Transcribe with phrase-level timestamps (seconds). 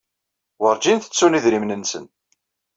[0.61, 2.05] Werjin ttettun idrimen-nsen.